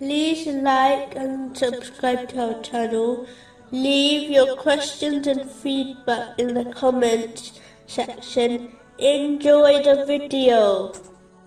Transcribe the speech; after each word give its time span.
like 0.00 1.14
and 1.16 1.56
subscribe 1.56 2.28
to 2.30 2.54
our 2.54 2.62
channel. 2.62 3.26
Leave 3.70 4.30
your 4.30 4.56
questions 4.56 5.26
and 5.26 5.50
feedback 5.50 6.38
in 6.38 6.54
the 6.54 6.64
comments 6.72 7.60
section. 7.86 8.72
Enjoy 8.98 9.82
the 9.82 10.04
video. 10.06 10.92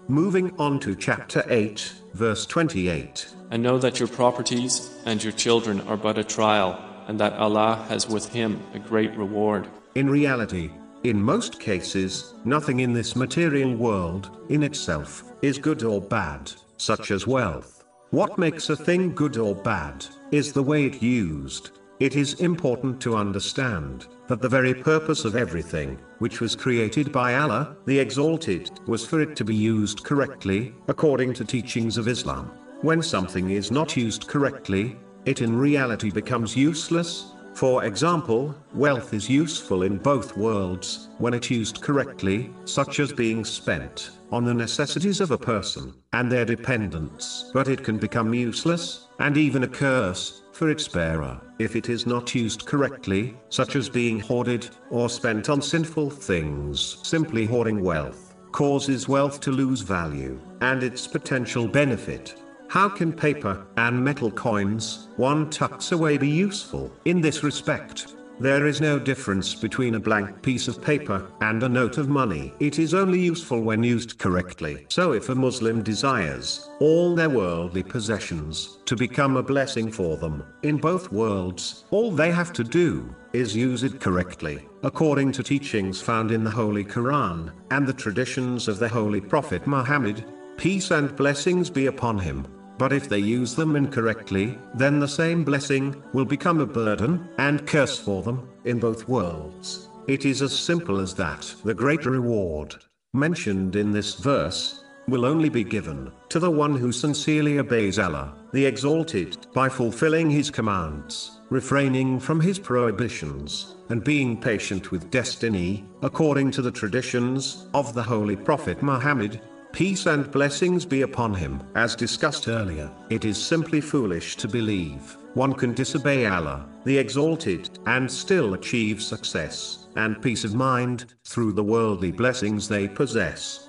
Moving 0.08 0.56
on 0.58 0.80
to 0.82 0.96
chapter 0.96 1.44
8, 1.50 1.94
verse 2.14 2.46
28. 2.46 3.28
And 3.52 3.64
know 3.64 3.78
that 3.78 4.00
your 4.00 4.08
properties 4.08 4.98
and 5.06 5.24
your 5.24 5.34
children 5.34 5.82
are 5.82 5.98
but 5.98 6.18
a 6.18 6.24
trial, 6.24 6.80
and 7.08 7.20
that 7.20 7.34
Allah 7.34 7.86
has 7.88 8.08
with 8.08 8.30
Him 8.30 8.62
a 8.74 8.80
great 8.80 9.16
reward. 9.16 9.68
In 9.96 10.10
reality, 10.10 10.72
in 11.04 11.22
most 11.22 11.60
cases, 11.60 12.34
nothing 12.44 12.82
in 12.82 12.94
this 12.94 13.16
material 13.16 13.74
world, 13.74 14.38
in 14.50 14.64
itself, 14.64 15.24
is 15.42 15.58
good 15.58 15.84
or 15.84 16.02
bad, 16.02 16.52
such 16.78 17.12
as 17.12 17.26
wealth. 17.28 17.77
What 18.12 18.38
makes 18.38 18.70
a 18.70 18.76
thing 18.76 19.14
good 19.14 19.36
or 19.36 19.54
bad, 19.54 20.06
is 20.32 20.54
the 20.54 20.64
way 20.64 20.86
it 20.86 21.04
used. 21.04 21.72
It 22.00 22.16
is 22.16 22.36
important 22.36 23.02
to 23.02 23.18
understand 23.18 24.08
that 24.28 24.42
the 24.42 24.48
very 24.48 24.74
purpose 24.74 25.26
of 25.26 25.36
everything, 25.36 26.00
which 26.20 26.40
was 26.40 26.56
created 26.56 27.12
by 27.12 27.36
Allah, 27.36 27.76
the 27.86 28.00
Exalted, 28.00 28.72
was 28.88 29.06
for 29.06 29.20
it 29.20 29.36
to 29.36 29.44
be 29.44 29.56
used 29.56 30.06
correctly, 30.06 30.74
according 30.88 31.34
to 31.34 31.44
teachings 31.44 31.98
of 31.98 32.08
Islam. 32.08 32.50
When 32.82 33.02
something 33.02 33.50
is 33.50 33.72
not 33.72 33.98
used 33.98 34.28
correctly, 34.28 34.98
it 35.26 35.42
in 35.42 35.58
reality 35.58 36.10
becomes 36.10 36.56
useless. 36.56 37.34
For 37.58 37.86
example, 37.86 38.56
wealth 38.76 39.16
is 39.16 39.28
useful 39.28 39.82
in 39.82 39.98
both 39.98 40.38
worlds, 40.38 41.10
when 41.18 41.34
it 41.34 41.50
used 41.50 41.82
correctly, 41.82 42.52
such 42.66 43.00
as 43.00 43.12
being 43.12 43.44
spent 43.44 44.12
on 44.32 44.46
the 44.46 44.54
necessities 44.54 45.22
of 45.22 45.32
a 45.32 45.40
person 45.40 45.96
and 46.14 46.32
their 46.32 46.46
dependents. 46.46 47.50
But 47.56 47.68
it 47.68 47.84
can 47.84 47.98
become 47.98 48.32
useless, 48.32 49.08
and 49.18 49.38
even 49.38 49.64
a 49.64 49.68
curse, 49.68 50.44
for 50.52 50.70
its 50.70 50.88
bearer, 50.88 51.42
if 51.58 51.76
it 51.76 51.90
is 51.90 52.06
not 52.06 52.36
used 52.36 52.68
correctly, 52.68 53.36
such 53.50 53.76
as 53.76 53.90
being 53.90 54.20
hoarded, 54.20 54.70
or 54.92 55.10
spent 55.10 55.50
on 55.50 55.60
sinful 55.60 56.12
things. 56.12 57.00
Simply 57.02 57.48
hoarding 57.48 57.84
wealth, 57.84 58.36
causes 58.52 59.08
wealth 59.08 59.40
to 59.42 59.52
lose 59.52 59.82
value, 59.82 60.40
and 60.62 60.84
its 60.84 61.08
potential 61.08 61.68
benefit. 61.68 62.36
How 62.70 62.90
can 62.90 63.14
paper 63.14 63.66
and 63.78 64.04
metal 64.04 64.30
coins 64.30 65.08
one 65.16 65.50
tucks 65.50 65.94
away 65.94 66.18
be 66.18 66.28
useful? 66.28 66.92
In 67.06 67.22
this 67.22 67.42
respect, 67.42 68.16
there 68.42 68.68
is 68.68 68.82
no 68.82 69.00
difference 69.00 69.56
between 69.56 69.96
a 69.96 70.00
blank 70.02 70.42
piece 70.42 70.68
of 70.68 70.82
paper 70.82 71.32
and 71.40 71.64
a 71.64 71.70
note 71.70 71.98
of 71.98 72.10
money. 72.10 72.54
It 72.60 72.78
is 72.78 72.94
only 72.94 73.22
useful 73.22 73.62
when 73.62 73.84
used 73.84 74.20
correctly. 74.20 74.86
So 74.90 75.14
if 75.14 75.30
a 75.30 75.36
Muslim 75.36 75.82
desires 75.82 76.70
all 76.82 77.16
their 77.16 77.30
worldly 77.30 77.84
possessions 77.84 78.80
to 78.86 78.98
become 78.98 79.38
a 79.38 79.44
blessing 79.44 79.90
for 79.90 80.18
them 80.18 80.44
in 80.64 80.76
both 80.76 81.10
worlds, 81.10 81.86
all 81.90 82.12
they 82.12 82.32
have 82.32 82.52
to 82.54 82.66
do 82.66 83.16
is 83.32 83.56
use 83.56 83.84
it 83.84 84.02
correctly, 84.02 84.68
according 84.84 85.32
to 85.32 85.42
teachings 85.42 86.02
found 86.02 86.32
in 86.32 86.44
the 86.44 86.52
Holy 86.52 86.84
Quran 86.84 87.54
and 87.72 87.88
the 87.88 87.94
traditions 87.94 88.68
of 88.68 88.78
the 88.78 88.90
Holy 88.90 89.22
Prophet 89.22 89.66
Muhammad, 89.66 90.26
peace 90.58 90.92
and 90.92 91.16
blessings 91.16 91.70
be 91.70 91.86
upon 91.86 92.20
him. 92.20 92.46
But 92.78 92.94
if 92.94 93.10
they 93.10 93.20
use 93.20 93.56
them 93.56 93.76
incorrectly, 93.76 94.58
then 94.76 95.00
the 95.00 95.08
same 95.08 95.44
blessing 95.44 96.02
will 96.14 96.26
become 96.26 96.60
a 96.60 96.66
burden 96.66 97.28
and 97.38 97.66
curse 97.66 97.98
for 97.98 98.22
them 98.22 98.48
in 98.66 98.80
both 98.80 99.08
worlds. 99.08 99.90
It 100.08 100.26
is 100.26 100.42
as 100.42 100.58
simple 100.58 101.00
as 101.00 101.14
that. 101.16 101.54
The 101.66 101.74
great 101.74 102.06
reward 102.06 102.76
mentioned 103.14 103.76
in 103.76 103.92
this 103.92 104.16
verse 104.16 104.84
will 105.08 105.26
only 105.26 105.50
be 105.50 105.64
given 105.64 106.12
to 106.30 106.40
the 106.40 106.52
one 106.52 106.76
who 106.76 106.92
sincerely 106.92 107.60
obeys 107.60 107.98
Allah, 107.98 108.36
the 108.52 108.66
Exalted, 108.66 109.48
by 109.54 109.70
fulfilling 109.70 110.30
His 110.30 110.52
commands, 110.52 111.40
refraining 111.50 112.20
from 112.20 112.42
His 112.42 112.60
prohibitions, 112.60 113.76
and 113.90 114.04
being 114.04 114.40
patient 114.40 114.92
with 114.92 115.10
destiny, 115.10 115.86
according 116.02 116.52
to 116.52 116.62
the 116.62 116.72
traditions 116.72 117.68
of 117.74 117.94
the 117.94 118.04
Holy 118.04 118.36
Prophet 118.36 118.82
Muhammad, 118.84 119.42
Peace 119.72 120.06
and 120.08 120.32
blessings 120.32 120.86
be 120.86 121.02
upon 121.04 121.34
him. 121.34 121.62
As 121.76 121.96
discussed 121.96 122.48
earlier, 122.48 122.90
it 123.10 123.26
is 123.26 123.38
simply 123.38 123.82
foolish 123.82 124.36
to 124.38 124.48
believe 124.48 125.18
one 125.34 125.54
can 125.54 125.74
disobey 125.74 126.26
Allah, 126.26 126.68
the 126.84 126.98
Exalted, 126.98 127.78
and 127.86 128.10
still 128.10 128.56
achieve 128.56 129.04
success 129.04 129.88
and 129.96 130.20
peace 130.20 130.44
of 130.44 130.56
mind 130.56 131.14
through 131.26 131.54
the 131.54 131.64
worldly 131.64 132.12
blessings 132.12 132.68
they 132.68 132.88
possess. 132.88 133.67